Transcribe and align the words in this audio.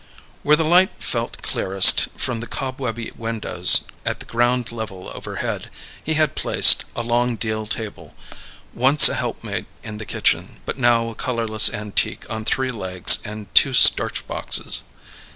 Where 0.41 0.55
the 0.55 0.63
light 0.63 0.89
fell 0.97 1.27
clearest 1.43 2.07
from 2.15 2.39
the 2.39 2.47
cobwebby 2.47 3.11
windows 3.15 3.81
at 4.03 4.17
the 4.19 4.25
ground 4.25 4.71
level 4.71 5.11
overhead, 5.13 5.69
he 6.03 6.15
had 6.15 6.33
placed 6.33 6.85
a 6.95 7.03
long 7.03 7.35
deal 7.35 7.67
table, 7.67 8.15
once 8.73 9.07
a 9.07 9.13
helpmate 9.13 9.67
in 9.83 9.99
the 9.99 10.05
kitchen, 10.09 10.59
but 10.65 10.79
now 10.79 11.09
a 11.09 11.13
colourless 11.13 11.71
antique 11.71 12.27
on 12.31 12.45
three 12.45 12.71
legs 12.71 13.19
and 13.23 13.53
two 13.53 13.73
starch 13.73 14.25
boxes. 14.25 14.81